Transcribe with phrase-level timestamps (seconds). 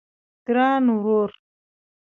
[0.47, 1.31] ګران ورور